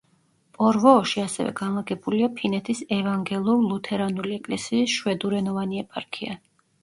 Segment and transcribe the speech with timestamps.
[0.57, 6.41] პორვოოში ასევე განლაგებულია ფინეთის ევანგელურ-ლუთერანული ეკლესიის შვედურენოვანი ეპარქია.